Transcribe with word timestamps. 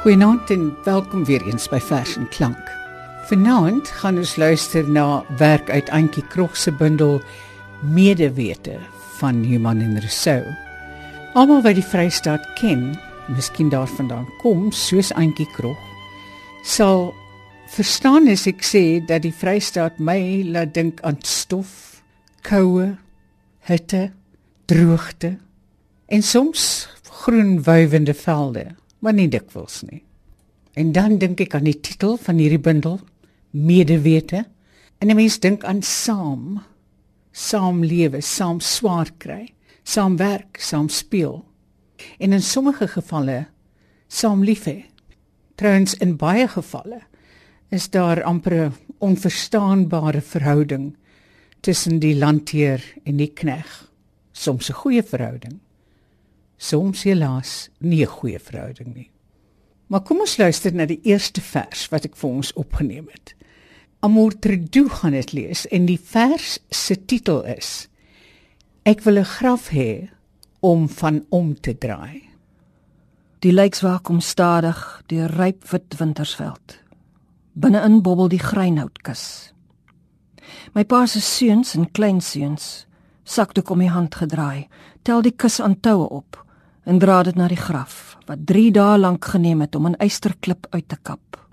Goeienaand 0.00 0.50
en 0.50 0.76
welkom 0.84 1.24
weer 1.28 1.42
eens 1.44 1.66
by 1.68 1.76
Vers 1.78 2.14
en 2.16 2.28
Klank. 2.32 2.68
Vanaand 3.28 3.88
gaan 4.00 4.16
ons 4.16 4.30
luister 4.40 4.88
na 4.88 5.24
werk 5.36 5.68
uit 5.70 5.90
Antjie 5.92 6.24
Krog 6.32 6.56
se 6.56 6.72
bundel 6.72 7.18
Medewete 7.84 8.78
van 9.18 9.42
Human 9.44 9.82
en 9.84 10.00
Rousseau. 10.00 10.40
Almal 11.36 11.60
wat 11.68 11.76
die 11.76 11.84
Vrystaat 11.84 12.48
ken, 12.56 12.96
miskien 13.28 13.68
daarvandaan 13.68 14.24
kom, 14.40 14.72
soos 14.72 15.12
Antjie 15.12 15.48
Krog, 15.52 15.76
sal 16.64 17.10
verstaan 17.76 18.32
as 18.32 18.48
ek 18.48 18.64
sê 18.64 19.04
dat 19.04 19.28
die 19.28 19.36
Vrystaat 19.36 20.00
my 20.00 20.48
laat 20.48 20.72
dink 20.80 21.04
aan 21.04 21.20
stof, 21.20 22.00
koue, 22.40 22.94
hitte, 23.68 24.06
droogte 24.64 25.36
en 26.08 26.24
soms 26.24 26.88
groen 27.20 27.58
wywende 27.68 28.16
velde 28.16 28.70
maar 29.00 29.16
nie 29.16 29.28
dikwels 29.28 29.82
nie. 29.88 30.02
En 30.78 30.92
dan 30.92 31.18
dink 31.18 31.40
ek 31.40 31.56
aan 31.58 31.66
die 31.66 31.80
titel 31.80 32.16
van 32.20 32.38
hierdie 32.40 32.62
bundel, 32.62 33.00
Medewete. 33.50 34.44
En 35.00 35.10
'n 35.10 35.16
mens 35.16 35.38
dink 35.40 35.64
aan 35.64 35.82
saam, 35.82 36.62
saam 37.32 37.84
lewe, 37.84 38.20
saam 38.20 38.60
swaar 38.60 39.10
kry, 39.18 39.52
saam 39.82 40.16
werk, 40.16 40.60
saam 40.60 40.88
speel. 40.88 41.44
En 42.18 42.32
in 42.32 42.42
sommige 42.42 42.88
gevalle 42.88 43.46
saam 44.08 44.44
lief 44.44 44.64
hê. 44.64 44.84
Trouens 45.54 45.94
in 45.94 46.16
baie 46.16 46.48
gevalle 46.48 47.00
is 47.70 47.90
daar 47.90 48.22
amper 48.22 48.52
'n 48.52 48.74
onverstaanbare 48.98 50.20
verhouding 50.20 50.96
tussen 51.60 51.98
die 51.98 52.16
landheer 52.16 52.84
en 53.04 53.16
die 53.16 53.32
knegg. 53.32 53.90
Soms 54.32 54.70
'n 54.70 54.74
goeie 54.74 55.02
verhouding 55.02 55.60
soms 56.60 57.06
helaas 57.08 57.70
nie 57.80 58.04
'n 58.04 58.14
goeie 58.20 58.38
verhouding 58.38 58.94
nie. 58.94 59.10
Maar 59.86 60.00
kom 60.00 60.20
ons 60.20 60.36
luister 60.36 60.74
na 60.74 60.86
die 60.86 61.00
eerste 61.02 61.40
vers 61.40 61.88
wat 61.88 62.04
ek 62.04 62.16
vir 62.16 62.30
ons 62.30 62.52
opgeneem 62.52 63.08
het. 63.12 63.34
Amour 64.00 64.38
Trudeau 64.38 64.88
gaan 64.88 65.12
dit 65.12 65.32
lees 65.32 65.66
en 65.66 65.86
die 65.86 65.98
vers 65.98 66.58
se 66.70 67.04
titel 67.04 67.42
is 67.44 67.88
Ek 68.84 69.02
wil 69.04 69.18
'n 69.18 69.24
graf 69.24 69.68
hê 69.68 70.10
om 70.60 70.88
van 70.88 71.24
om 71.28 71.60
te 71.60 71.78
draai. 71.78 72.22
Die 73.38 73.52
lijkswaak 73.52 74.02
kom 74.02 74.20
stadig 74.20 75.02
deur 75.06 75.30
ryp 75.30 75.68
wit 75.70 75.96
wintersveld. 75.96 76.78
Binne-in 77.52 78.02
bobbel 78.02 78.28
die 78.28 78.38
greinhoutkus. 78.38 79.52
My 80.74 80.84
pa 80.84 81.06
se 81.06 81.20
seuns 81.20 81.74
en 81.74 81.90
kleinseuns 81.90 82.86
sakdoek 83.24 83.70
om 83.70 83.78
die 83.78 83.90
hand 83.90 84.14
gedraai, 84.14 84.68
tel 85.02 85.22
die 85.22 85.34
kus 85.36 85.60
aan 85.60 85.80
toue 85.80 86.08
op 86.08 86.46
en 86.90 86.98
dra 86.98 87.22
dit 87.22 87.36
na 87.38 87.46
die 87.46 87.58
graf 87.58 88.16
wat 88.26 88.42
3 88.50 88.70
dae 88.74 88.98
lank 88.98 89.24
geneem 89.32 89.60
het 89.62 89.74
om 89.78 89.86
'n 89.86 90.00
eysterklip 90.02 90.66
uit 90.70 90.88
te 90.88 90.96
kap. 91.02 91.48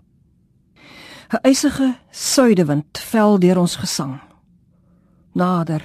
'n 1.30 1.42
Eisige 1.42 1.98
suidewind 2.12 2.98
vel 2.98 3.40
deur 3.40 3.58
ons 3.58 3.76
gesang. 3.76 4.20
Nader, 5.34 5.84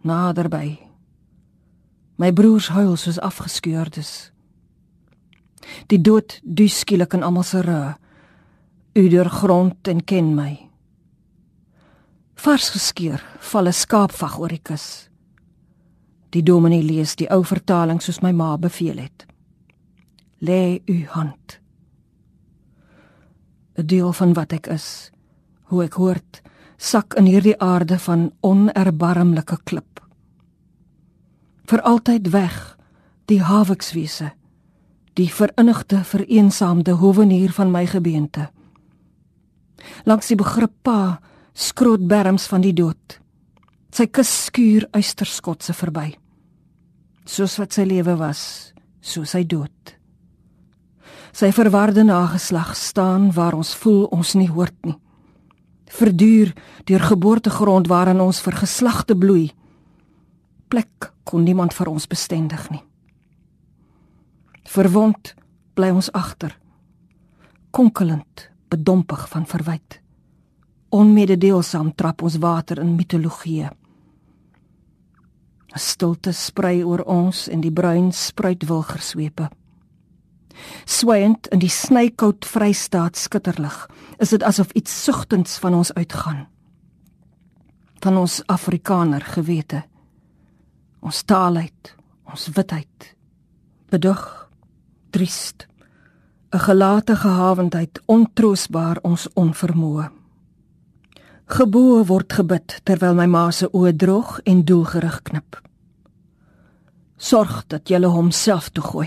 naderby. 0.00 0.78
My 2.16 2.32
broers 2.32 2.68
huil 2.68 2.96
soos 2.96 3.20
afgeskeurdes. 3.20 4.32
Die 5.86 6.00
dood 6.00 6.40
dus 6.42 6.78
skielik 6.78 7.12
in 7.12 7.22
almal 7.22 7.42
se 7.42 7.60
rug. 7.60 7.96
U 8.92 9.08
deur 9.08 9.30
grond 9.30 9.88
en 9.88 10.04
ken 10.04 10.34
my. 10.34 10.70
Vars 12.34 12.68
geskeur, 12.70 13.24
val 13.38 13.66
'n 13.66 13.72
skaapvag 13.72 14.38
oor 14.38 14.48
die 14.48 14.62
kus. 14.62 15.08
Die 16.30 16.42
dominee 16.42 16.82
lees 16.82 17.16
die 17.16 17.28
ou 17.32 17.42
vertaling 17.44 18.02
soos 18.04 18.20
my 18.20 18.32
ma 18.32 18.56
beveel 18.58 18.98
het. 19.00 19.26
Lê 20.44 20.80
u 20.86 21.06
hand. 21.08 21.60
'n 23.78 23.86
Deel 23.86 24.12
van 24.12 24.32
wat 24.34 24.52
ek 24.52 24.66
is, 24.66 25.10
hoe 25.70 25.84
ek 25.84 25.94
hoort, 25.94 26.42
sak 26.76 27.14
in 27.14 27.24
hierdie 27.24 27.58
aarde 27.58 27.98
van 27.98 28.32
onerbarmlike 28.40 29.58
klip. 29.64 30.00
Vir 31.66 31.80
altyd 31.82 32.30
weg, 32.30 32.78
die 33.26 33.42
hawikswese, 33.42 34.32
die 35.14 35.28
verinnigde 35.28 36.04
vereensaamde 36.04 36.92
hovenier 37.02 37.52
van 37.52 37.70
my 37.70 37.86
gebeente. 37.86 38.50
Langs 40.04 40.26
die 40.26 40.38
begrip 40.38 40.72
pa 40.82 41.20
skroot 41.52 42.06
berms 42.06 42.46
van 42.46 42.60
die 42.60 42.72
dood. 42.72 43.20
Sy 43.94 44.06
kus 44.12 44.30
skuur 44.46 44.86
uisterskotse 44.96 45.74
verby. 45.76 46.12
Soos 47.28 47.56
wat 47.60 47.76
sy 47.76 47.86
lewe 47.88 48.14
was, 48.20 48.72
so 49.00 49.24
sy 49.28 49.44
dood. 49.48 49.94
Sy 51.32 51.50
verwarde 51.56 52.04
nageslag 52.04 52.74
staan 52.76 53.30
waar 53.36 53.56
ons 53.56 53.74
voel 53.80 54.06
ons 54.14 54.34
nie 54.36 54.48
hoort 54.48 54.76
nie. 54.84 54.96
Verduur 55.88 56.52
deur 56.88 57.04
geboortegrond 57.10 57.88
waarin 57.88 58.20
ons 58.20 58.40
vir 58.44 58.58
geslagte 58.60 59.16
bloei. 59.16 59.48
Plek 60.68 61.12
kon 61.24 61.44
niemand 61.44 61.76
vir 61.76 61.88
ons 61.92 62.08
bestendig 62.08 62.66
nie. 62.72 62.82
Verwond 64.68 65.32
bly 65.76 65.88
ons 65.96 66.10
agter. 66.12 66.52
Konkelend, 67.72 68.50
bedompig 68.68 69.24
van 69.32 69.48
verwyte 69.48 70.02
onmededeelsam 70.88 71.92
trap 71.94 72.22
ons 72.22 72.38
water 72.40 72.80
in 72.80 72.94
mitologie. 72.96 73.68
'n 75.74 75.78
Stilte 75.78 76.32
sprei 76.32 76.84
oor 76.84 77.02
ons 77.04 77.48
en 77.48 77.60
die 77.60 77.72
bruin 77.72 78.12
spruit 78.12 78.66
wilgerswepe. 78.66 79.50
Swaiend 80.84 81.46
in 81.46 81.58
die 81.58 81.70
snykoud 81.70 82.44
Vrystaat 82.44 83.16
skitterlig, 83.16 83.88
is 84.18 84.30
dit 84.30 84.42
asof 84.42 84.72
iets 84.72 85.04
sugtends 85.04 85.58
van 85.58 85.74
ons 85.74 85.92
uitgaan. 85.94 86.46
Van 88.00 88.16
ons 88.16 88.42
Afrikaner 88.46 89.20
gewete. 89.20 89.84
Ons 91.00 91.22
taalheid, 91.22 91.94
ons 92.24 92.48
witheid. 92.54 93.14
Bedug, 93.90 94.48
triest. 95.10 95.66
'n 96.50 96.58
gelate 96.58 97.16
gehavendheid 97.16 98.00
ontroosbaar 98.06 98.98
ons 99.02 99.28
onvermoë. 99.34 100.17
Geboe 101.48 102.02
word 102.04 102.34
gebid 102.36 102.74
terwyl 102.84 103.14
my 103.16 103.24
ma 103.26 103.46
se 103.56 103.70
oë 103.72 103.94
droog 103.96 104.34
en 104.44 104.58
doelgerig 104.68 105.22
knip. 105.30 105.56
Sorg 107.16 107.62
dat 107.72 107.88
jy 107.88 108.02
hom 108.04 108.28
self 108.30 108.68
toe 108.68 108.84
gooi. 108.84 109.06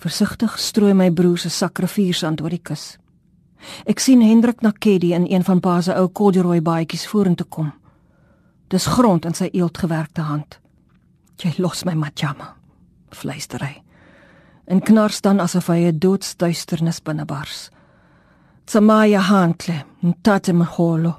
Versigtig 0.00 0.56
strooi 0.56 0.94
my 0.94 1.10
broer 1.12 1.36
se 1.38 1.50
sakrifiersand 1.52 2.40
oor 2.40 2.50
die 2.50 2.62
kus. 2.64 2.96
Ek 3.84 4.00
sien 4.00 4.24
Hendrik 4.24 4.62
na 4.62 4.72
Keddy 4.72 5.12
in 5.12 5.28
een 5.28 5.44
van 5.44 5.60
pa 5.60 5.82
se 5.82 5.92
ou 5.92 6.08
corduroy 6.08 6.62
baadjies 6.64 7.06
vorentoe 7.12 7.46
kom. 7.50 7.72
Dis 8.72 8.88
grond 8.88 9.28
in 9.28 9.36
sy 9.36 9.50
eeltgewerkte 9.52 10.24
hand. 10.24 10.60
Jy 11.44 11.58
los 11.58 11.84
my 11.84 11.94
matjama. 11.94 12.54
Fluister 13.12 13.60
hy. 13.60 13.82
En 14.66 14.80
knars 14.80 15.20
dan 15.20 15.40
asof 15.40 15.68
hy 15.68 15.92
'n 15.92 15.98
doodsduisternis 15.98 17.02
binnebars. 17.02 17.70
Tsamaya 18.66 19.20
hantle, 19.20 19.84
ntate 20.02 20.52
maholo. 20.52 21.12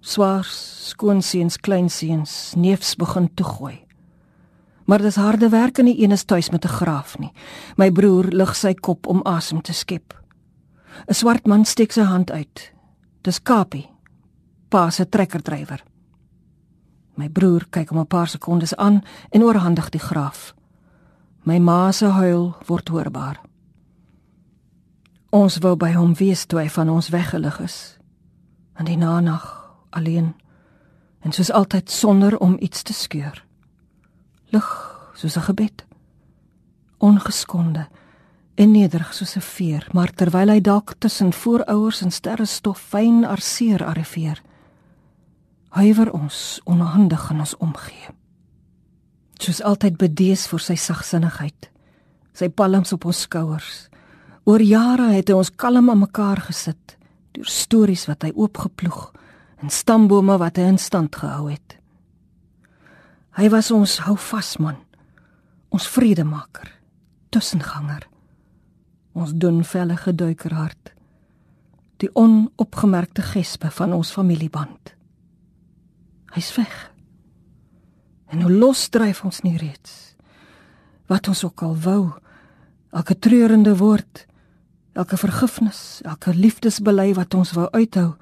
Swaars, 0.00 0.88
skoonseens, 0.90 1.56
kleinseens, 1.56 2.52
neefs 2.56 2.96
begin 3.00 3.30
toe 3.34 3.46
gooi. 3.46 3.78
Maar 4.84 5.00
dis 5.00 5.16
harde 5.16 5.48
werk 5.48 5.80
in 5.80 5.88
die 5.88 5.96
eenes 6.04 6.26
tuis 6.28 6.50
met 6.50 6.64
'n 6.64 6.76
graaf 6.76 7.16
nie. 7.18 7.32
My 7.76 7.90
broer 7.90 8.28
lig 8.28 8.56
sy 8.56 8.74
kop 8.74 9.06
om 9.06 9.22
asem 9.24 9.62
te 9.62 9.72
skep. 9.72 10.12
'n 11.08 11.14
Swart 11.14 11.46
man 11.46 11.64
steek 11.64 11.92
sy 11.92 12.02
hand 12.02 12.30
uit. 12.30 12.72
Dis 13.22 13.42
Kapie, 13.42 13.88
pa 14.68 14.90
se 14.90 15.08
trekkerdrywer. 15.08 15.82
My 17.16 17.28
broer 17.28 17.66
kyk 17.70 17.88
hom 17.88 17.98
'n 17.98 18.06
paar 18.06 18.28
sekondes 18.28 18.76
aan 18.76 19.02
en 19.30 19.42
oorhandig 19.42 19.90
die 19.90 20.00
graaf. 20.00 20.54
My 21.44 21.58
ma 21.58 21.92
se 21.92 22.06
huil 22.06 22.54
word 22.66 22.88
hoorbaar. 22.88 23.53
Ons 25.34 25.56
wou 25.58 25.72
by 25.74 25.90
hom 25.96 26.12
wees 26.14 26.44
toe 26.46 26.60
hy 26.60 26.68
van 26.70 26.92
ons 26.92 27.08
weggelig 27.10 27.56
is. 27.64 27.76
In 28.78 28.86
die 28.86 28.98
nag 28.98 29.46
alleen 29.90 30.34
en 31.26 31.32
soos 31.34 31.50
altyd 31.50 31.90
sonder 31.90 32.36
om 32.38 32.54
iets 32.62 32.84
te 32.86 32.94
skeur. 32.94 33.40
Lig 34.54 34.68
soos 35.14 35.36
'n 35.36 35.46
gebed. 35.48 35.84
Ongeskonde 36.98 37.88
en 38.54 38.70
nederig 38.70 39.14
soos 39.14 39.36
'n 39.36 39.40
veer, 39.40 39.88
maar 39.92 40.12
terwyl 40.12 40.48
hy 40.48 40.60
dalk 40.60 40.94
tussen 40.98 41.32
voorouers 41.32 42.02
en 42.02 42.10
sterrestof 42.10 42.78
fyn 42.78 43.24
arseer 43.24 43.84
arriveer, 43.84 44.42
huiwer 45.68 46.12
ons 46.12 46.60
onhandig 46.64 47.30
in 47.30 47.38
ons 47.38 47.56
omgee. 47.56 48.08
Soos 49.34 49.62
altyd 49.62 49.96
bedees 49.96 50.46
vir 50.46 50.60
sy 50.60 50.74
sagsinnigheid, 50.74 51.70
sy 52.32 52.48
palms 52.48 52.92
op 52.92 53.04
ons 53.04 53.20
skouers 53.20 53.88
Oor 54.44 54.62
jare 54.62 55.10
het 55.14 55.28
hy 55.28 55.36
ons 55.38 55.52
kalm 55.56 55.90
aan 55.90 56.04
mekaar 56.04 56.42
gesit 56.48 56.98
deur 57.34 57.48
stories 57.50 58.06
wat 58.06 58.22
hy 58.22 58.30
oopgeploeg 58.36 59.08
en 59.64 59.70
stambome 59.72 60.36
wat 60.38 60.60
hy 60.60 60.68
in 60.70 60.78
stand 60.78 61.16
gehou 61.16 61.48
het. 61.50 61.78
Hy 63.34 63.48
was 63.50 63.72
ons 63.74 63.98
hou 64.06 64.14
vas 64.30 64.52
man, 64.62 64.76
Ons 65.74 65.88
vredemaker, 65.90 66.68
tussenganger. 67.34 68.04
Ons 69.14 69.32
dunvellige 69.34 70.12
duikerhart. 70.14 70.92
Die 71.98 72.10
onopgemerkte 72.14 73.24
gespe 73.26 73.70
van 73.74 73.94
ons 73.96 74.12
familieband. 74.14 74.92
Hy's 76.34 76.52
weg. 76.54 76.74
En 78.30 78.42
hoe 78.42 78.52
los 78.52 78.86
dryf 78.94 79.24
ons 79.26 79.42
nie 79.42 79.56
reeds. 79.58 80.14
Wat 81.10 81.28
ons 81.30 81.42
ook 81.46 81.62
al 81.66 81.74
wou, 81.82 82.02
elke 82.94 83.18
treurende 83.18 83.74
woord, 83.78 84.26
elke 84.94 85.16
vergifnis, 85.18 86.00
elke 86.06 86.34
liefdesbely 86.34 87.12
wat 87.18 87.34
ons 87.34 87.52
wou 87.56 87.66
uithou, 87.74 88.14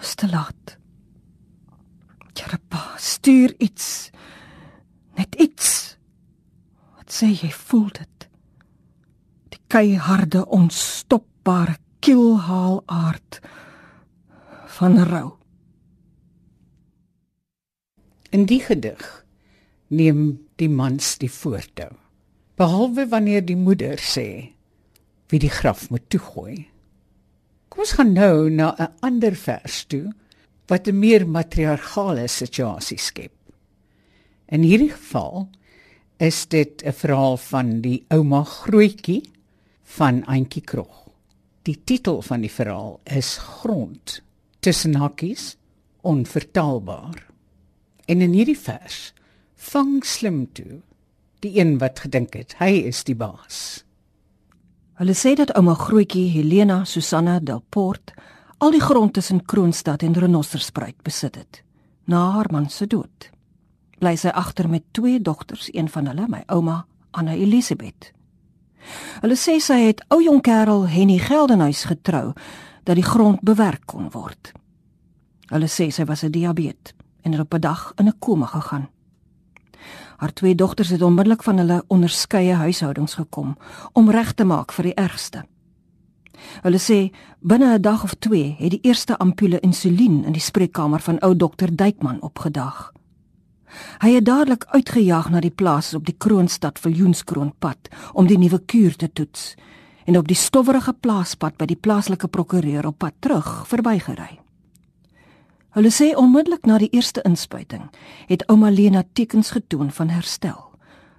is 0.00 0.14
te 0.14 0.28
laat. 0.28 0.76
Jerpa, 2.36 2.94
stuur 2.96 3.54
iets. 3.58 4.10
Net 5.18 5.34
iets. 5.40 5.96
Wat 6.96 7.12
sê 7.12 7.28
jy 7.32 7.50
voel 7.52 7.88
dit? 7.96 8.28
Die 9.52 9.60
keiharde 9.72 10.46
onstopbare 10.46 11.76
kielhaal 12.00 12.80
aard 12.86 13.40
van 14.78 15.02
rou. 15.10 15.34
In 18.30 18.46
die 18.46 18.60
gedig 18.62 19.02
neem 19.90 20.38
die 20.62 20.70
mans 20.70 21.16
die 21.18 21.32
voortou. 21.32 21.90
Behalwe 22.60 23.08
wanneer 23.10 23.44
die 23.44 23.58
moeder 23.58 23.98
sê 23.98 24.52
wie 25.30 25.38
die 25.38 25.52
graf 25.52 25.88
moet 25.90 26.08
toegooi. 26.10 26.66
Kom 27.70 27.84
ons 27.84 27.94
gaan 27.98 28.12
nou 28.12 28.50
na 28.50 28.74
'n 28.78 28.94
ander 29.00 29.34
vers 29.34 29.84
toe 29.84 30.12
wat 30.66 30.88
'n 30.88 30.98
meer 30.98 31.26
matriargale 31.26 32.28
situasie 32.28 32.98
skep. 32.98 33.32
In 34.48 34.62
hierdie 34.62 34.90
geval 34.90 35.48
is 36.18 36.46
dit 36.46 36.82
'n 36.82 36.92
verhaal 36.92 37.36
van 37.36 37.80
die 37.80 38.04
ouma 38.08 38.44
Grootjie 38.44 39.30
van 39.82 40.24
Auntie 40.24 40.62
Krog. 40.62 41.08
Die 41.62 41.80
titel 41.84 42.22
van 42.22 42.40
die 42.40 42.50
verhaal 42.50 43.00
is 43.04 43.36
Grond 43.36 44.22
tussen 44.60 44.94
hakkies 44.94 45.56
onvertaalbaar. 46.00 47.26
En 48.06 48.20
in 48.20 48.32
hierdie 48.32 48.58
vers 48.58 49.12
vang 49.54 50.04
slim 50.04 50.52
toe 50.52 50.80
die 51.40 51.58
een 51.60 51.78
wat 51.78 52.00
gedink 52.00 52.34
het 52.34 52.54
hy 52.58 52.72
is 52.90 53.04
die 53.04 53.16
baas. 53.16 53.84
Hulle 55.00 55.14
sê 55.16 55.30
dat 55.32 55.54
ouma 55.56 55.72
Grootjie 55.74 56.26
Helena 56.28 56.82
Susanna 56.84 57.38
Delport 57.40 58.10
al 58.60 58.74
die 58.74 58.82
grond 58.84 59.14
tussen 59.16 59.38
Kroonstad 59.48 60.02
en 60.04 60.12
Renosterspruit 60.12 60.98
besit 61.02 61.38
het 61.40 61.62
na 62.04 62.18
haar 62.34 62.50
man 62.52 62.66
se 62.68 62.84
dood. 62.86 63.30
Bly 63.96 64.12
sy 64.20 64.28
agter 64.28 64.68
met 64.68 64.84
twee 64.92 65.20
dogters, 65.20 65.70
een 65.72 65.88
van 65.88 66.10
hulle 66.10 66.26
my 66.28 66.42
ouma 66.52 66.84
Anna 67.16 67.32
Elisabeth. 67.32 68.10
Hulle 69.22 69.40
sê 69.40 69.56
sy 69.56 69.78
het 69.86 70.04
ou 70.12 70.20
jong 70.20 70.42
kerel 70.44 70.84
Henny 70.92 71.16
Geldenhuys 71.16 71.86
getrou 71.88 72.34
dat 72.84 73.00
die 73.00 73.06
grond 73.06 73.40
bewerk 73.40 73.86
kon 73.88 74.12
word. 74.12 74.52
Hulle 75.48 75.72
sê 75.72 75.88
sy 75.88 76.04
was 76.04 76.24
'n 76.24 76.30
diabetes 76.36 76.92
en 77.24 77.32
het 77.32 77.40
op 77.40 77.54
'n 77.54 77.60
dag 77.60 77.92
in 77.96 78.08
'n 78.08 78.18
koma 78.18 78.46
gegaan. 78.46 78.88
Haar 80.20 80.32
twee 80.32 80.54
dogters 80.54 80.88
het 80.88 81.02
onmiddellik 81.02 81.42
van 81.42 81.56
hulle 81.56 81.84
onderskeie 81.88 82.54
huishoudings 82.54 83.14
gekom 83.14 83.56
om 83.92 84.10
reg 84.10 84.32
te 84.36 84.44
maak 84.44 84.72
vir 84.76 84.90
die 84.90 84.94
ergste. 85.00 85.46
Hulle 86.60 86.78
sê 86.78 86.98
binne 87.40 87.78
'n 87.78 87.80
dag 87.80 88.04
of 88.04 88.14
2 88.14 88.56
het 88.58 88.70
die 88.70 88.80
eerste 88.82 89.16
ampule 89.18 89.60
insulien 89.60 90.24
in 90.24 90.32
die 90.32 90.40
spreekkamer 90.40 91.00
van 91.00 91.18
ou 91.18 91.36
dokter 91.36 91.76
Duykman 91.76 92.20
opgedag. 92.22 92.92
Hy 93.98 94.10
het 94.14 94.24
dadelik 94.24 94.64
uitgejaag 94.64 95.30
na 95.30 95.40
die 95.40 95.54
plaas 95.54 95.94
op 95.94 96.04
die 96.04 96.16
Kroonstad 96.18 96.78
Viljoenskroonpad 96.78 97.88
om 98.12 98.26
die 98.26 98.38
nuwe 98.38 98.58
kuur 98.58 98.96
te 98.96 99.12
toets 99.12 99.54
en 100.04 100.18
op 100.18 100.28
die 100.28 100.36
stowwerige 100.36 100.92
plaaspad 100.92 101.56
by 101.56 101.64
die 101.64 101.80
plaaslike 101.80 102.28
prokureur 102.28 102.86
op 102.86 102.98
pad 102.98 103.14
terug 103.20 103.66
verbygery. 103.66 104.39
Hulle 105.70 105.90
sê 105.90 106.14
onmiddellik 106.18 106.66
na 106.66 106.78
die 106.82 106.90
eerste 106.90 107.22
inspuiting 107.22 107.90
het 108.26 108.42
ouma 108.50 108.70
Lena 108.70 109.04
tekens 109.12 109.50
getoon 109.54 109.90
van 109.94 110.08
herstel. 110.10 110.58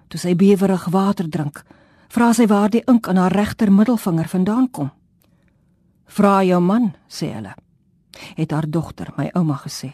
Toe 0.08 0.20
sy 0.20 0.36
bewerig 0.36 0.90
water 0.92 1.30
drink, 1.30 1.64
vra 2.12 2.34
sy 2.36 2.50
waar 2.52 2.70
die 2.70 2.84
ink 2.92 3.08
aan 3.08 3.18
haar 3.22 3.32
regter 3.32 3.72
middelvinger 3.72 4.28
vandaan 4.28 4.68
kom. 4.72 4.92
"Vra 6.06 6.44
jou 6.44 6.60
man," 6.62 6.94
sê 7.08 7.34
hulle. 7.34 7.56
Het 8.36 8.52
haar 8.52 8.70
dogter, 8.70 9.14
my 9.18 9.30
ouma 9.34 9.56
gesê. 9.56 9.92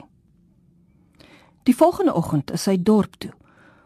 Die 1.63 1.75
volgende 1.75 2.13
oggend 2.13 2.51
is 2.51 2.63
sy 2.63 2.77
dorp 2.83 3.15
toe 3.17 3.31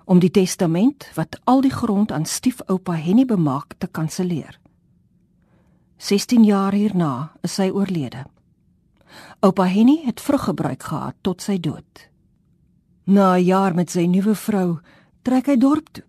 om 0.05 0.19
die 0.19 0.31
testament 0.31 1.11
wat 1.15 1.39
al 1.43 1.61
die 1.61 1.71
grond 1.71 2.11
aan 2.11 2.25
stiefoupa 2.25 2.93
Henny 2.93 3.25
bemaak 3.25 3.73
te 3.77 3.87
kanselleer. 3.87 4.59
16 5.97 6.43
jaar 6.43 6.73
hierna 6.73 7.31
is 7.41 7.53
sy 7.53 7.69
oorlede. 7.69 8.25
Oupa 9.41 9.65
Henny 9.65 10.03
het 10.05 10.21
vrug 10.21 10.43
gebruik 10.43 10.83
gehad 10.83 11.15
tot 11.21 11.41
sy 11.41 11.55
dood. 11.59 12.09
Na 13.03 13.37
'n 13.37 13.43
jaar 13.43 13.73
met 13.73 13.89
sy 13.89 14.05
nuwe 14.05 14.35
vrou, 14.35 14.79
trek 15.21 15.45
hy 15.45 15.57
dorp 15.57 15.87
toe. 15.91 16.03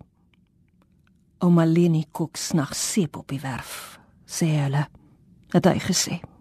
Ouma 1.39 1.65
Leni 1.65 2.05
kook 2.11 2.37
snags 2.37 2.91
seep 2.91 3.17
op 3.17 3.27
die 3.27 3.39
werf, 3.39 3.99
sê 4.25 4.45
hulle, 4.45 4.87
het 5.49 5.65
hy 5.65 5.79
gesê. 5.79 6.32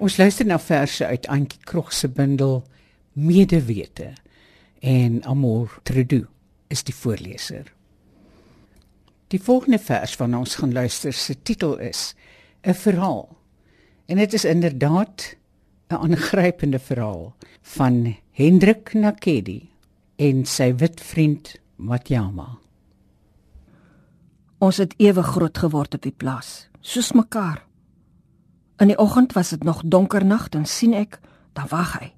Ons 0.00 0.14
luister 0.16 0.46
na 0.48 0.56
verse 0.56 1.04
uit 1.04 1.26
Antjie 1.28 1.60
Krog 1.68 1.90
se 1.92 2.08
bundel 2.08 2.62
Medewete 3.12 4.14
en 4.80 5.18
Amor 5.28 5.74
Trudu 5.84 6.22
is 6.72 6.80
die 6.88 6.94
voorleser. 6.96 7.66
Die 9.28 9.42
volgende 9.44 9.76
vers 9.78 10.16
van 10.16 10.38
ons 10.38 10.56
gaan 10.56 10.72
luister 10.72 11.12
se 11.12 11.36
titel 11.42 11.76
is 11.84 12.14
'n 12.64 12.72
verhaal. 12.72 13.36
En 14.06 14.16
dit 14.16 14.32
is 14.32 14.44
inderdaad 14.44 15.36
'n 15.90 15.94
aangrypende 15.94 16.78
verhaal 16.78 17.36
van 17.62 18.16
Hendrik 18.32 18.94
Nakedi 18.94 19.68
en 20.16 20.46
sy 20.46 20.74
wit 20.74 21.00
vriend 21.00 21.60
Matjama. 21.76 22.58
Ons 24.58 24.76
het 24.76 24.94
ewe 24.96 25.22
groot 25.22 25.58
geword 25.58 25.94
op 25.94 26.02
die 26.02 26.16
plaas, 26.16 26.68
soos 26.80 27.12
mekaar. 27.12 27.69
In 28.80 28.88
die 28.88 28.98
oggend 28.98 29.32
was 29.36 29.48
dit 29.48 29.62
nog 29.64 29.82
donker 29.84 30.24
nag 30.24 30.48
en 30.48 30.64
sien 30.66 30.94
ek, 30.96 31.18
dan 31.52 31.68
wag 31.68 31.98
hy. 32.00 32.12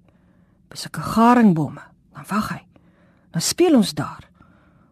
Besoek 0.71 0.97
'n 0.97 1.11
garingbome, 1.15 1.83
dan 2.15 2.25
wag 2.29 2.49
hy. 2.49 2.63
Dan 3.31 3.41
speel 3.41 3.75
ons 3.75 3.95
daar. 3.95 4.31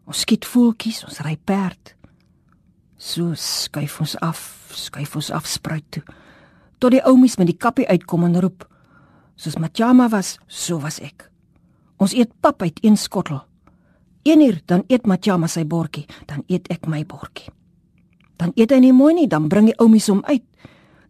Ons 0.04 0.20
skiet 0.20 0.44
voeltjies, 0.44 1.04
ons 1.04 1.20
ry 1.20 1.36
perd. 1.44 1.94
So 2.96 3.34
skuif 3.34 4.00
ons 4.00 4.16
af, 4.18 4.68
skuif 4.74 5.14
ons 5.14 5.30
af 5.30 5.46
spruit 5.46 5.84
toe. 5.90 6.02
Tot 6.78 6.90
die 6.90 7.04
oumies 7.04 7.36
met 7.36 7.46
die 7.46 7.56
kappie 7.56 7.88
uitkom 7.88 8.24
en 8.24 8.40
roep. 8.40 8.66
Soos 9.36 9.56
Matjama 9.56 10.08
was, 10.08 10.38
so 10.46 10.80
was 10.80 10.98
ek. 11.00 11.30
Ons 11.96 12.12
eet 12.12 12.32
pap 12.40 12.62
uit 12.62 12.78
een 12.84 12.96
skottel. 12.96 13.44
Een 14.22 14.40
uur 14.40 14.60
dan 14.66 14.84
eet 14.86 15.06
Matjama 15.06 15.46
sy 15.46 15.64
bordjie, 15.64 16.06
dan 16.26 16.42
eet 16.46 16.68
ek 16.68 16.86
my 16.86 17.04
bordjie. 17.06 17.52
Dan 18.36 18.52
eet 18.54 18.70
hy 18.70 18.78
nie 18.78 18.92
mooi 18.92 19.14
nie, 19.14 19.28
dan 19.28 19.48
bring 19.48 19.66
die 19.66 19.78
oumies 19.78 20.08
hom 20.08 20.24
uit. 20.24 20.44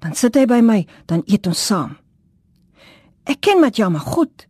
Dan 0.01 0.15
sit 0.17 0.37
hy 0.37 0.47
by 0.49 0.61
my, 0.65 0.87
dan 1.07 1.23
eet 1.27 1.47
ons 1.47 1.61
saam. 1.61 1.97
Ek 3.29 3.41
ken 3.45 3.61
Matjama 3.61 4.01
goed. 4.01 4.47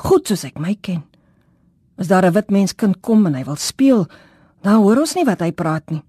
Goed 0.00 0.28
soos 0.28 0.46
ek 0.48 0.58
my 0.58 0.74
ken. 0.80 1.02
As 2.00 2.08
daar 2.08 2.24
'n 2.24 2.32
wit 2.32 2.50
mens 2.50 2.72
kind 2.72 3.00
kom 3.00 3.26
en 3.26 3.34
hy 3.34 3.44
wil 3.44 3.56
speel, 3.56 4.08
dan 4.62 4.80
hoor 4.80 5.00
ons 5.00 5.14
nie 5.14 5.24
wat 5.24 5.40
hy 5.40 5.52
praat 5.52 5.90
nie. 5.90 6.02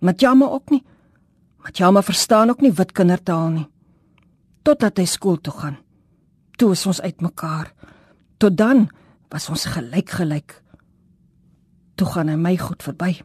Matjama 0.00 0.46
ook 0.46 0.70
nie. 0.70 0.84
Matjama 1.64 2.02
verstaan 2.02 2.50
ook 2.50 2.60
nie 2.60 2.72
wit 2.72 2.92
kindertaal 2.92 3.48
nie. 3.48 3.68
Totdat 4.62 4.98
hy 4.98 5.04
skool 5.04 5.40
toe 5.40 5.52
gaan. 5.52 5.76
Toe 6.56 6.72
is 6.72 6.86
ons 6.86 7.00
uitmekaar. 7.00 7.72
Tot 8.38 8.56
dan 8.56 8.88
was 9.30 9.48
ons 9.48 9.64
gelyk 9.64 10.10
gelyk. 10.10 10.62
Toe 11.96 12.06
gaan 12.06 12.28
hy 12.28 12.36
my 12.36 12.56
goed 12.56 12.82
verby. 12.82 13.22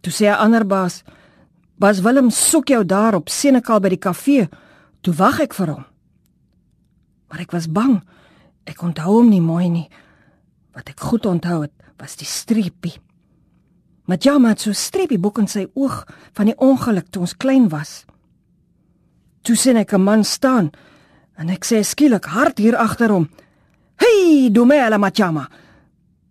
Toe 0.00 0.12
sê 0.12 0.26
'n 0.28 0.40
ander 0.44 0.66
baas, 0.66 1.02
"Bas 1.78 2.00
Willem 2.00 2.30
soek 2.30 2.68
jou 2.68 2.84
daar 2.84 3.14
op 3.14 3.28
Senekal 3.28 3.80
by 3.80 3.88
die 3.88 3.98
kafee." 3.98 4.48
Toe 5.00 5.14
wag 5.14 5.40
ek 5.40 5.54
vir 5.54 5.66
hom. 5.66 5.84
Maar 7.28 7.40
ek 7.40 7.52
was 7.52 7.68
bang. 7.70 8.00
Ek 8.66 8.82
onthou 8.82 9.20
hom 9.20 9.28
nie 9.30 9.40
mooi 9.40 9.68
nie. 9.68 9.88
Wat 10.74 10.88
ek 10.88 11.00
goed 11.00 11.26
onthou 11.26 11.62
het, 11.62 11.72
was 11.98 12.16
die 12.16 12.26
streepie. 12.26 12.98
Majama 14.08 14.54
het 14.54 14.60
so 14.64 14.72
streepie 14.72 15.18
boek 15.20 15.38
in 15.42 15.48
sy 15.48 15.66
oog 15.76 16.06
van 16.32 16.46
die 16.46 16.56
ongeluk 16.56 17.10
toe 17.12 17.26
ons 17.26 17.36
klein 17.36 17.68
was. 17.68 18.04
Toe 19.44 19.56
sien 19.56 19.76
ek 19.76 19.92
'n 19.92 20.02
man 20.02 20.24
staan 20.24 20.70
en 21.36 21.50
ek 21.50 21.64
sê 21.64 21.82
skielik 21.84 22.24
hard 22.24 22.58
hier 22.58 22.76
agter 22.76 23.10
hom: 23.10 23.28
"Hey, 23.96 24.50
Dumela 24.50 24.98
Majama." 24.98 25.48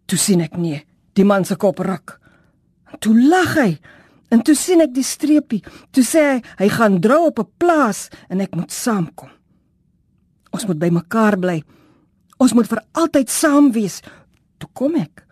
Toe 0.06 0.18
sien 0.18 0.42
ek 0.42 0.58
nie 0.58 0.86
die 1.13 1.25
man 1.25 1.46
se 1.46 1.56
kop 1.56 1.80
ruk. 1.80 2.20
Toe 3.00 3.13
lag 3.30 3.56
hy 3.56 3.80
en 4.30 4.42
toe 4.44 4.56
sien 4.56 4.82
ek 4.82 4.94
die 4.94 5.06
streepie. 5.06 5.64
Toe 5.92 6.04
sê 6.04 6.24
hy 6.28 6.42
hy 6.60 6.70
gaan 6.70 7.00
drou 7.02 7.28
op 7.28 7.40
'n 7.40 7.52
plaas 7.58 8.10
en 8.30 8.42
ek 8.42 8.56
moet 8.56 8.72
saamkom. 8.72 9.30
Ons 10.52 10.66
moet 10.68 10.80
by 10.80 10.90
mekaar 10.90 11.38
bly. 11.40 11.64
Ons 12.40 12.54
moet 12.54 12.68
vir 12.68 12.82
altyd 12.94 13.30
saam 13.30 13.72
wees 13.72 14.02
toe 14.58 14.70
kom 14.74 14.96
ek. 14.96 15.26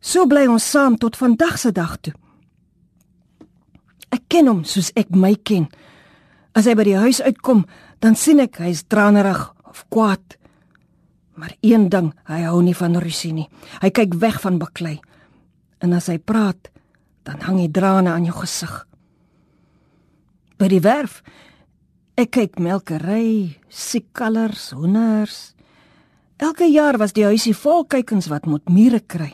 So 0.00 0.26
bly 0.26 0.46
ons 0.46 0.70
saam 0.70 0.98
tot 0.98 1.16
vandag 1.16 1.58
se 1.58 1.72
dag 1.72 1.96
toe. 2.00 2.12
Ek 4.14 4.22
ken 4.28 4.46
hom 4.46 4.64
soos 4.64 4.92
ek 4.94 5.10
my 5.10 5.34
ken. 5.34 5.68
As 6.54 6.66
hy 6.66 6.74
by 6.74 6.84
die 6.84 7.00
huis 7.00 7.20
uitkom, 7.24 7.64
dan 8.00 8.14
sien 8.14 8.42
ek 8.44 8.60
hy's 8.62 8.84
tranerig 8.86 9.54
of 9.64 9.84
kwaad. 9.90 10.36
Maar 11.34 11.56
een 11.66 11.88
ding, 11.90 12.12
hy 12.30 12.44
hou 12.46 12.60
nie 12.62 12.76
van 12.78 12.94
rusie 13.02 13.32
nie. 13.34 13.48
Hy 13.82 13.90
kyk 13.90 14.14
weg 14.22 14.38
van 14.44 14.60
baklei. 14.60 15.00
En 15.82 15.96
as 15.96 16.06
hy 16.12 16.20
praat, 16.22 16.70
dan 17.24 17.40
hang 17.44 17.58
die 17.62 17.72
drane 17.72 18.12
aan 18.12 18.28
jou 18.28 18.36
gesig. 18.42 18.72
By 20.60 20.68
die 20.70 20.82
werf, 20.84 21.22
ek 22.20 22.36
kyk 22.36 22.60
melkery, 22.62 23.58
siekkalers, 23.68 24.70
hoenders, 24.76 25.54
Elke 26.36 26.66
jaar 26.66 26.98
was 26.98 27.14
die 27.14 27.24
huisie 27.24 27.54
vol 27.54 27.84
kykens 27.86 28.26
wat 28.26 28.48
moet 28.50 28.66
mure 28.68 28.98
kry. 29.00 29.30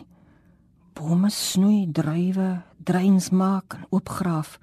Bome 0.94 1.30
snoei, 1.32 1.86
druiwe, 1.88 2.60
dreins 2.76 3.30
maak 3.32 3.74
en 3.78 3.86
oopgraaf. 3.88 4.58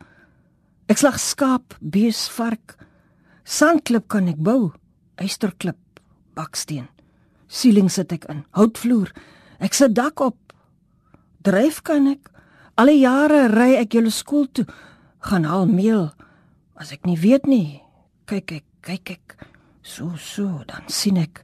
Ek 0.87 1.01
slag 1.01 1.17
skaap, 1.19 1.73
bees, 1.81 2.27
vark. 2.29 2.77
Sandklip 3.43 4.05
kan 4.13 4.29
ek 4.29 4.37
bou, 4.37 4.69
eysterklip, 5.17 5.79
baksteen. 6.37 6.85
Sieling 7.49 7.89
sit 7.89 8.13
ek 8.13 8.29
in, 8.29 8.45
houtvloer. 8.53 9.09
Ek 9.59 9.73
sit 9.73 9.97
dak 9.97 10.21
op. 10.21 10.37
Dryf 11.41 11.81
kan 11.81 12.05
ek. 12.13 12.29
Alle 12.77 12.93
jare 12.93 13.47
ry 13.49 13.73
ek 13.81 13.95
julle 13.97 14.13
skool 14.13 14.45
toe, 14.53 14.67
gaan 15.25 15.47
haal 15.49 15.65
meel. 15.65 16.11
As 16.77 16.91
ek 16.93 17.07
nie 17.09 17.17
weet 17.17 17.47
nie, 17.49 17.81
kyk 18.29 18.59
ek, 18.59 18.65
kyk 18.85 19.13
ek. 19.15 19.37
So 19.81 20.13
so, 20.21 20.61
dan 20.69 20.85
sien 20.91 21.17
ek 21.17 21.41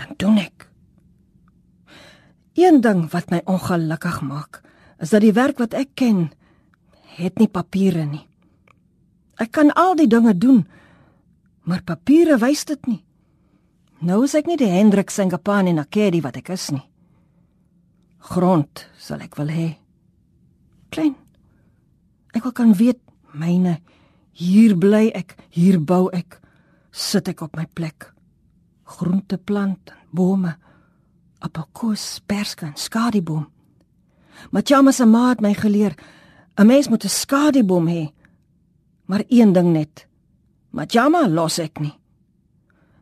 dan 0.00 0.16
doen 0.18 0.40
ek. 0.42 0.66
Een 2.58 2.80
ding 2.82 3.04
wat 3.12 3.30
my 3.30 3.40
ongelukkig 3.46 4.20
maak, 4.26 4.62
is 4.98 5.12
dat 5.14 5.22
die 5.22 5.34
werk 5.36 5.60
wat 5.62 5.76
ek 5.78 5.94
ken, 5.94 6.32
het 7.16 7.38
nie 7.38 7.48
papiere 7.48 8.04
nie. 8.08 8.24
Ek 9.40 9.52
kan 9.54 9.70
al 9.78 9.94
die 9.96 10.08
dinge 10.10 10.34
doen, 10.34 10.64
maar 11.62 11.84
papiere 11.86 12.38
wys 12.42 12.64
dit 12.68 12.90
nie. 12.90 13.02
Nou 14.02 14.24
is 14.26 14.34
ek 14.34 14.50
nie 14.50 14.58
die 14.58 14.72
Hendrik 14.72 15.14
Singapane 15.14 15.76
Nakedi 15.76 16.22
wat 16.24 16.40
ek 16.42 16.50
is 16.56 16.72
nie. 16.74 16.84
Grond 18.32 18.88
sal 18.98 19.22
ek 19.22 19.38
wil 19.38 19.52
hê. 19.52 19.68
Klein. 20.92 21.16
Ek 22.36 22.44
wil 22.44 22.52
kan 22.56 22.76
weet 22.76 23.00
myne 23.32 23.78
hier 24.36 24.76
bly 24.76 25.10
ek, 25.16 25.36
hier 25.52 25.80
bou 25.80 26.08
ek, 26.12 26.40
sit 26.92 27.28
ek 27.28 27.42
op 27.44 27.56
my 27.56 27.66
plek 27.76 28.12
groenteplant, 28.92 29.92
bome, 30.10 30.56
appelkoos, 31.42 32.20
perske 32.26 32.66
en 32.68 32.76
skadieboom. 32.76 33.46
Machama 34.50 34.92
se 34.92 35.06
ma 35.06 35.28
het 35.30 35.40
my 35.40 35.54
geleer, 35.54 35.94
'n 36.56 36.66
mens 36.66 36.88
moet 36.88 37.04
'n 37.04 37.08
skadieboom 37.08 37.86
hê. 37.88 38.12
Maar 39.06 39.22
een 39.28 39.52
ding 39.52 39.72
net. 39.72 40.06
Machama 40.70 41.28
los 41.28 41.58
ek 41.58 41.80
nie. 41.80 41.98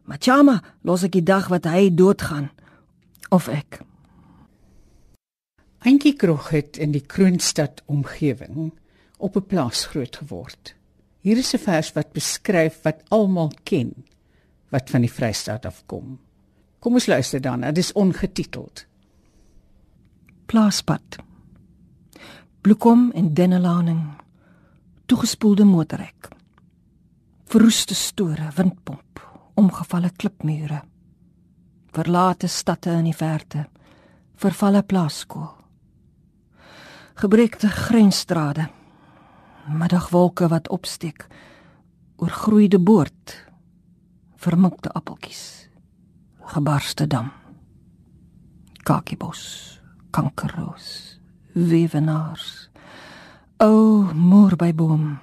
Machama 0.04 0.62
los 0.82 1.02
ek 1.02 1.12
die 1.12 1.22
dag 1.22 1.48
wat 1.48 1.64
hy 1.64 1.94
doodgaan 1.94 2.50
of 3.30 3.48
ek. 3.48 3.82
Eentjie 5.80 6.12
Krog 6.12 6.50
het 6.52 6.76
in 6.76 6.90
die 6.92 7.00
Kroonstad 7.00 7.78
omgewing 7.88 8.72
op 9.16 9.36
'n 9.36 9.46
plaas 9.46 9.86
groot 9.86 10.16
geword. 10.16 10.74
Hier 11.20 11.36
is 11.36 11.54
'n 11.54 11.58
vers 11.58 11.92
wat 11.92 12.12
beskryf 12.12 12.82
wat 12.82 13.02
almal 13.08 13.52
ken 13.62 14.04
wat 14.68 14.90
van 14.90 15.00
die 15.00 15.12
Vrystaat 15.12 15.66
afkom. 15.66 16.18
Kom 16.78 16.92
ons 16.92 17.06
luister 17.06 17.40
dan, 17.40 17.60
dit 17.60 17.78
is 17.78 17.92
ongetiteld. 17.92 18.86
Plaaspad. 20.46 21.16
Bloekom 22.60 23.10
en 23.14 23.34
dennelaning. 23.34 24.10
Toegespoelde 25.06 25.64
motorrek. 25.64 26.28
Verroeste 27.44 27.94
store, 27.94 28.50
windpomp, 28.54 29.40
omgevalle 29.54 30.10
klipmure. 30.16 30.82
Verlate 31.90 32.46
stadte 32.46 32.90
in 32.90 33.04
die 33.04 33.16
verte. 33.16 33.68
Vervalle 34.34 34.82
plaaskool. 34.82 35.59
Gebreekte 37.20 37.68
grensstrade. 37.68 38.70
Middagwolke 39.68 40.48
wat 40.48 40.68
opsteek. 40.68 41.26
Oorgroeide 42.16 42.78
boord. 42.80 43.34
Vermikte 44.40 44.88
appeltjies, 44.96 45.68
gebarste 46.54 47.04
dam, 47.06 47.28
kakiebos, 48.88 49.42
kankerroos, 50.10 51.20
wewenaars, 51.52 52.70
o 53.60 54.08
moer 54.16 54.56
by 54.56 54.72
boom, 54.72 55.18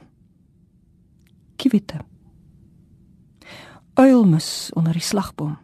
kiwitte, 1.58 2.04
uilmus 3.98 4.70
onder 4.77 4.94
die 4.94 5.08
slagboom, 5.10 5.58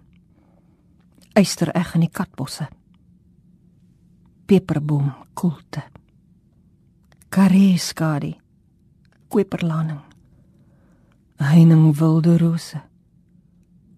eystereg 1.38 1.94
in 1.94 2.08
die 2.08 2.14
katbosse, 2.18 2.72
peperboom 4.50 5.14
koelte, 5.38 5.86
kareskadi, 7.34 8.36
kweperlaning, 9.34 10.02
heining 11.42 11.96
wilde 11.98 12.38
rose 12.38 12.78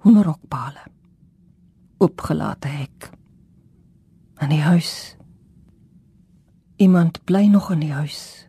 hoenderhokpale. 0.05 0.85
Opgelate 1.97 2.67
hek. 2.67 3.09
In 4.39 4.53
die 4.53 4.61
huis. 4.61 5.17
Iemand 6.79 7.23
bly 7.27 7.47
nog 7.51 7.71
in 7.75 7.83
die 7.83 7.91
huis. 7.91 8.47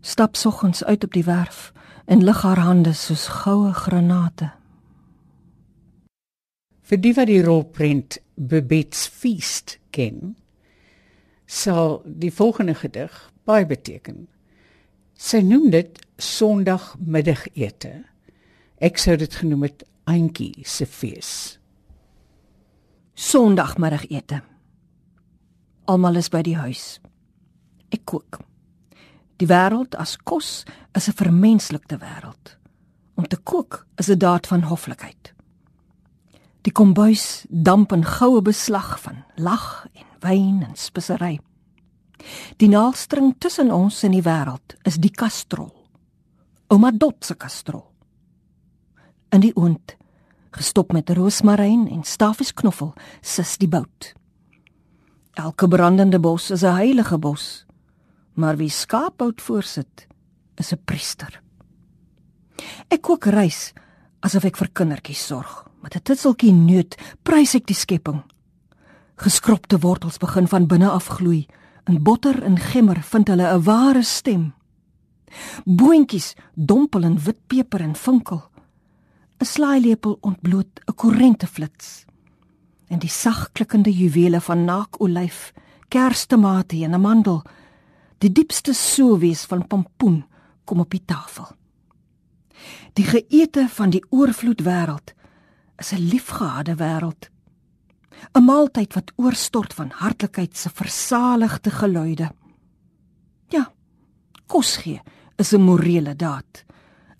Stap 0.00 0.36
soggens 0.36 0.84
uit 0.84 1.04
op 1.04 1.12
die 1.12 1.24
werf 1.26 1.72
en 2.04 2.22
lig 2.22 2.42
haar 2.46 2.62
hande 2.62 2.94
soos 2.94 3.26
goue 3.42 3.72
granate. 3.74 4.52
Vir 6.86 7.02
die 7.02 7.14
wat 7.18 7.32
die 7.32 7.42
rolprent 7.42 8.20
Bebets 8.36 9.08
Feast 9.10 9.80
ken, 9.90 10.36
sal 11.46 12.02
die 12.04 12.32
volgende 12.32 12.74
gedig 12.74 13.14
baie 13.44 13.66
beteken. 13.66 14.26
Sy 15.16 15.40
noem 15.46 15.70
dit 15.70 16.02
Sondagmiddagete. 16.16 17.92
Ek 18.82 18.98
sou 19.00 19.16
dit 19.16 19.34
genoem 19.34 19.66
het 19.68 19.84
Auntie 20.06 20.64
se 20.64 20.86
fees. 20.86 21.30
Sondagmiddagete. 23.14 24.42
Almal 25.86 26.18
is 26.20 26.28
by 26.32 26.42
die 26.42 26.56
huis. 26.58 26.98
Ek 27.94 28.04
kook. 28.04 28.40
Die 29.40 29.48
wêreld 29.48 29.96
as 30.00 30.16
kos 30.16 30.64
is 30.96 31.08
'n 31.08 31.16
vermenslikte 31.16 31.98
wêreld. 31.98 32.56
Om 33.16 33.28
te 33.28 33.36
kook 33.36 33.86
is 33.96 34.08
'n 34.08 34.18
daad 34.18 34.46
van 34.46 34.62
hoflikheid. 34.62 35.34
Die 36.62 36.72
kombuis 36.72 37.44
damp 37.48 37.92
in 37.92 38.04
goue 38.04 38.42
beslag 38.42 39.00
van 39.00 39.24
lag 39.36 39.86
en 39.92 40.05
wyn 40.26 40.62
en 40.66 40.74
spesery. 40.76 41.38
Die 42.58 42.68
naaldstring 42.68 43.34
tussen 43.38 43.70
ons 43.72 44.02
en 44.06 44.14
die 44.16 44.24
wêreld 44.24 44.76
is 44.88 44.98
die 44.98 45.12
kastrol. 45.12 45.72
Ouma 46.72 46.90
Dot 46.90 47.24
se 47.24 47.36
kastrol. 47.38 47.84
In 49.34 49.44
die 49.44 49.52
oond, 49.54 49.96
gestop 50.56 50.94
met 50.96 51.10
roosmaryn 51.14 51.86
en 51.92 52.04
stafiesknoffel, 52.06 52.94
sis 53.22 53.56
die 53.60 53.70
bout. 53.70 54.12
Elke 55.36 55.68
brandende 55.68 56.18
bos 56.18 56.50
is 56.50 56.64
'n 56.64 56.76
heilige 56.76 57.18
bos, 57.18 57.66
maar 58.34 58.56
wie 58.56 58.70
skaapbout 58.70 59.40
voorsit, 59.40 60.06
is 60.56 60.72
'n 60.72 60.80
priester. 60.84 61.42
Ek 62.88 63.02
kook 63.02 63.26
rys 63.26 63.72
asof 64.20 64.44
ek 64.44 64.56
vir 64.56 64.68
kindertjies 64.68 65.26
sorg. 65.26 65.66
Met 65.82 65.96
'n 65.96 66.02
titseltjie 66.02 66.52
noot 66.52 66.96
prys 67.22 67.54
ek 67.54 67.66
die 67.66 67.74
skepping. 67.74 68.22
Geskropte 69.16 69.78
wortels 69.78 70.18
begin 70.18 70.48
van 70.48 70.66
binne 70.66 70.90
af 70.90 71.06
gloei. 71.06 71.46
In 71.84 72.02
botter 72.02 72.42
en 72.42 72.58
gemmer 72.58 73.02
vind 73.02 73.28
hulle 73.28 73.46
'n 73.52 73.62
ware 73.62 74.02
stem. 74.02 74.54
Boontjies 75.64 76.34
dompel 76.54 77.02
in 77.02 77.18
wit 77.18 77.46
peper 77.46 77.80
en 77.80 77.94
vinkel. 77.94 78.42
'n 79.38 79.44
Slaailepel 79.44 80.18
ontbloot 80.20 80.80
'n 80.84 80.94
korrente 80.94 81.46
flits. 81.46 82.04
En 82.86 82.98
die 82.98 83.08
sagklikkende 83.08 83.92
juwele 83.92 84.40
van 84.40 84.64
naakolyf, 84.64 85.52
kerstomate 85.88 86.84
en 86.84 86.94
'n 86.94 87.00
mandel, 87.00 87.42
die 88.18 88.32
diepste 88.32 88.72
soewees 88.72 89.44
van 89.44 89.66
pompoen 89.66 90.26
kom 90.64 90.80
op 90.80 90.90
die 90.90 91.04
tafel. 91.04 91.46
Die 92.92 93.04
geëte 93.04 93.68
van 93.68 93.90
die 93.90 94.04
oorvloed 94.10 94.62
wêreld 94.62 95.14
is 95.76 95.92
'n 95.92 96.08
liefgehade 96.08 96.74
wêreld 96.74 97.35
'n 98.36 98.44
maaltyd 98.44 98.94
wat 98.94 99.12
oorstort 99.16 99.74
van 99.74 99.90
hartlikheid 99.90 100.56
se 100.56 100.70
versaligde 100.70 101.70
geluide. 101.70 102.32
Ja, 103.48 103.72
kos 104.46 104.76
gee 104.76 105.00
is 105.36 105.52
'n 105.52 105.60
morele 105.60 106.16
daad, 106.16 106.64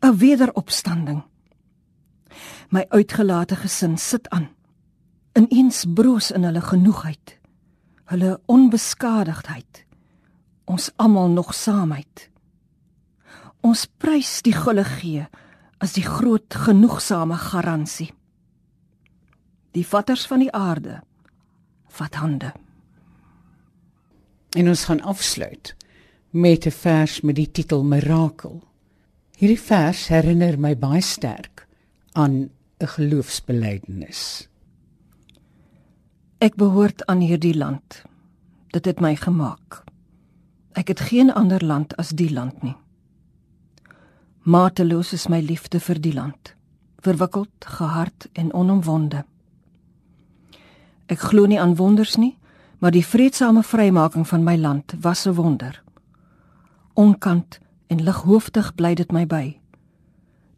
'n 0.01 0.17
wederopstanding. 0.17 1.23
My 2.69 2.85
uitgelate 2.89 3.57
gesin 3.57 3.99
sit 3.99 4.29
aan, 4.29 4.49
ineens 5.33 5.85
broos 5.95 6.31
in 6.31 6.45
hulle 6.45 6.61
genoegheid, 6.61 7.39
hulle 8.05 8.41
onbeskadigdheid, 8.47 9.85
ons 10.65 10.91
almal 10.97 11.29
nog 11.29 11.55
saamheid. 11.55 12.31
Ons 13.61 13.87
prys 13.99 14.43
die 14.43 14.53
gulle 14.53 14.85
gee 14.85 15.27
as 15.79 15.93
die 15.93 16.05
groot 16.05 16.55
genoegsame 16.55 17.35
garansie 17.35 18.16
die 19.77 19.85
vatters 19.85 20.25
van 20.29 20.45
die 20.45 20.53
aarde 20.53 21.01
vat 21.97 22.17
hande. 22.21 22.53
En 24.57 24.69
ons 24.73 24.85
gaan 24.89 25.03
afsluit 25.05 25.75
met 26.31 26.67
'n 26.67 26.71
vers 26.71 27.21
met 27.21 27.37
die 27.37 27.51
titel 27.51 27.85
Mirakel. 27.85 28.63
Hierdie 29.37 29.61
vers 29.61 30.09
herinner 30.09 30.59
my 30.59 30.77
baie 30.77 31.01
sterk 31.01 31.67
aan 32.13 32.51
'n 32.81 32.87
geloofsbelijdenis. 32.97 34.49
Ek 36.39 36.55
behoort 36.55 37.07
aan 37.07 37.21
hierdie 37.21 37.57
land. 37.57 38.05
Dit 38.71 38.85
het 38.85 39.01
my 39.01 39.17
gemaak. 39.17 39.85
Ek 40.73 40.89
het 40.89 41.01
geen 41.01 41.33
ander 41.33 41.65
land 41.65 41.97
as 41.97 42.11
die 42.11 42.33
land 42.33 42.63
nie. 42.63 42.77
Mateloos 44.43 45.13
is 45.13 45.29
my 45.29 45.41
liefde 45.41 45.81
vir 45.81 46.01
die 46.01 46.13
land, 46.13 46.55
verwikkeld, 47.01 47.65
gehard 47.65 48.29
en 48.33 48.53
onomwonde. 48.53 49.25
Ek 51.07 51.19
glo 51.19 51.47
nie 51.47 51.61
aan 51.61 51.77
wonders 51.79 52.17
nie, 52.17 52.35
maar 52.79 52.91
die 52.91 53.05
vredesame 53.07 53.63
vrymaking 53.63 54.27
van 54.29 54.45
my 54.45 54.57
land 54.57 54.95
was 55.01 55.27
'n 55.27 55.35
wonder. 55.35 55.83
Onkant 56.95 57.59
en 57.87 58.03
lighooftig 58.03 58.75
bly 58.75 58.95
dit 58.95 59.13
my 59.13 59.27
by. 59.27 59.61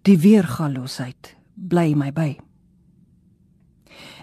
Die 0.02 0.18
weergaloosheid 0.18 1.36
bly 1.54 1.94
my 1.94 2.12
by. 2.12 2.38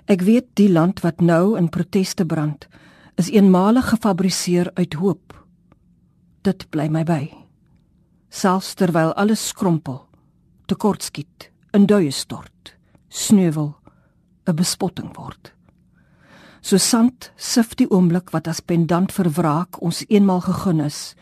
Ek 0.06 0.22
weet 0.22 0.46
die 0.54 0.70
land 0.70 1.00
wat 1.00 1.22
nou 1.22 1.58
in 1.58 1.70
proteste 1.70 2.26
brand, 2.26 2.68
is 3.16 3.30
eenmalig 3.30 3.90
gefabriseer 3.90 4.72
uit 4.74 4.94
hoop. 4.94 5.34
Dit 6.42 6.70
bly 6.70 6.88
my 6.88 7.04
by. 7.04 7.34
Selfs 8.30 8.74
terwyl 8.74 9.14
alles 9.14 9.48
skrompel, 9.48 10.08
tekortskiet, 10.66 11.52
in 11.74 11.86
duie 11.86 12.12
stort, 12.12 12.76
sneuwel, 13.10 13.76
'n 14.46 14.56
bespotting 14.56 15.16
word. 15.18 15.55
So 16.66 16.80
sand 16.82 17.30
sif 17.38 17.76
die 17.78 17.86
oomblik 17.94 18.32
wat 18.34 18.48
as 18.50 18.58
pendant 18.58 19.12
vir 19.14 19.28
wraak 19.38 19.78
ons 19.86 20.00
eenmal 20.10 20.40
gegun 20.42 20.80
is 20.82 21.14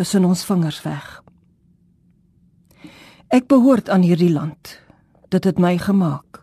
tussen 0.00 0.24
ons 0.24 0.46
vingers 0.48 0.78
weg. 0.80 1.08
Ek 3.28 3.44
behoort 3.52 3.90
aan 3.92 4.06
hierdie 4.06 4.32
land. 4.32 4.78
Dit 5.28 5.44
het 5.44 5.58
my 5.60 5.74
gemaak. 5.76 6.40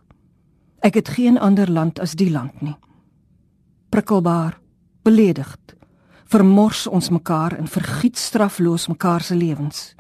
Ek 0.86 0.94
het 0.94 1.10
geen 1.16 1.40
ander 1.42 1.72
land 1.72 1.98
as 2.00 2.14
die 2.14 2.30
land 2.30 2.62
nie. 2.62 2.76
Prikkelbaar, 3.90 4.60
beledigd, 5.02 5.74
vermors 6.30 6.86
ons 6.86 7.10
mekaar 7.10 7.56
en 7.58 7.66
vergiet 7.66 8.22
strafloos 8.22 8.86
mekaar 8.94 9.26
se 9.26 9.34
lewens. 9.34 9.96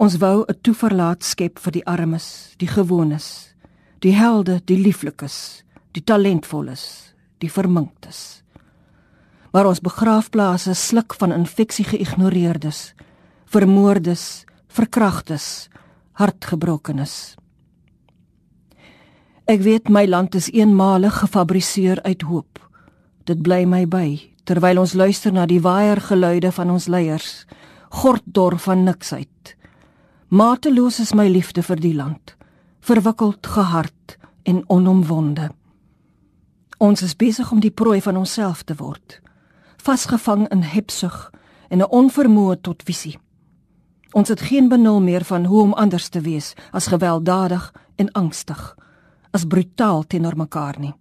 Ons 0.00 0.16
wou 0.16 0.46
'n 0.48 0.60
toeverlaat 0.62 1.22
skep 1.24 1.58
vir 1.58 1.72
die 1.72 1.84
armes, 1.84 2.54
die 2.56 2.72
gewones, 2.72 3.54
die 4.00 4.16
helde, 4.16 4.62
die 4.64 4.80
lieflikes, 4.80 5.64
die 5.92 6.04
talentvolles, 6.04 7.08
die 7.42 7.50
verminktes. 7.50 8.42
Maar 9.52 9.70
ons 9.70 9.80
begraafplase 9.80 10.74
sluk 10.74 11.14
van 11.18 11.32
infeksie 11.32 11.86
geïgnoreerdes, 11.88 12.92
vermoordes, 13.48 14.44
verkragtes, 14.68 15.68
hartgebrokenes. 16.20 17.36
Ek 19.48 19.62
weet 19.64 19.88
my 19.88 20.04
land 20.04 20.34
is 20.36 20.50
eenmalig 20.52 21.22
gefabriseer 21.22 22.02
uit 22.04 22.26
hoop. 22.28 22.58
Dit 23.24 23.40
bly 23.42 23.64
my 23.64 23.86
by 23.88 24.08
terwyl 24.48 24.80
ons 24.80 24.94
luister 24.96 25.32
na 25.32 25.44
die 25.48 25.60
waier 25.60 26.00
geluide 26.00 26.48
van 26.56 26.70
ons 26.72 26.86
leiers, 26.88 27.44
gorddor 27.92 28.56
van 28.64 28.86
niksheid. 28.86 29.54
Mateloos 30.32 31.02
is 31.04 31.12
my 31.16 31.26
liefde 31.28 31.60
vir 31.64 31.80
die 31.80 31.92
land, 31.96 32.32
verwikkeld 32.80 33.44
gehard 33.44 34.16
en 34.48 34.62
onomwonde. 34.72 35.50
Ons 36.78 37.02
is 37.02 37.16
besig 37.16 37.50
om 37.50 37.58
die 37.60 37.74
prooi 37.74 37.98
van 38.00 38.16
onsself 38.16 38.62
te 38.62 38.76
word, 38.78 39.18
vasgevang 39.82 40.44
in 40.54 40.62
hebsug 40.62 41.32
en 41.68 41.82
'n 41.82 41.90
onvermoë 41.90 42.60
tot 42.60 42.82
visie. 42.82 43.18
Ons 44.12 44.28
het 44.28 44.40
geen 44.40 44.68
benul 44.68 45.00
meer 45.00 45.24
van 45.24 45.44
hoe 45.44 45.62
om 45.62 45.72
anders 45.72 46.08
te 46.08 46.20
wees 46.20 46.54
as 46.70 46.86
gewelddadig 46.86 47.74
en 47.96 48.12
angstig, 48.12 48.76
as 49.30 49.44
brutaal 49.44 50.06
teenoor 50.06 50.36
mekaar 50.36 50.78
nie. 50.78 50.94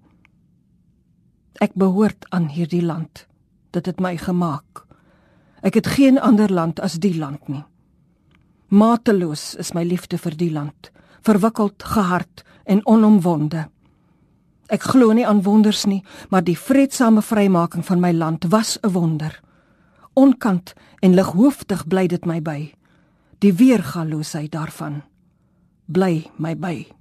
Ek 1.61 1.73
behoort 1.73 2.25
aan 2.29 2.47
hierdie 2.47 2.83
land. 2.85 3.27
Dit 3.71 3.85
het 3.85 3.99
my 3.99 4.17
gemaak. 4.17 4.85
Ek 5.61 5.73
het 5.73 5.87
geen 5.87 6.19
ander 6.19 6.51
land 6.53 6.79
as 6.79 6.93
die 6.93 7.17
land 7.17 7.47
nie. 7.47 7.63
Mateloos 8.67 9.55
is 9.55 9.73
my 9.73 9.83
liefde 9.83 10.17
vir 10.17 10.35
die 10.35 10.51
land, 10.51 10.91
verwikkeld, 11.21 11.83
gehard 11.83 12.43
en 12.65 12.85
onomwonde. 12.85 13.69
Ek 14.67 14.83
glo 14.83 15.13
nie 15.15 15.27
aan 15.27 15.43
wonders 15.43 15.85
nie, 15.85 16.03
maar 16.29 16.43
die 16.43 16.57
vredesame 16.59 17.21
vrymaking 17.21 17.85
van 17.85 17.99
my 17.99 18.11
land 18.11 18.45
was 18.49 18.77
'n 18.81 18.91
wonder. 18.91 19.39
Onkant 20.13 20.73
en 20.99 21.13
lighooftig 21.13 21.87
bly 21.87 22.07
dit 22.07 22.25
my 22.25 22.41
by. 22.41 22.73
Die 23.39 23.53
weergaloosheid 23.53 24.51
daarvan 24.51 25.03
bly 25.85 26.29
my 26.37 26.55
by. 26.55 26.96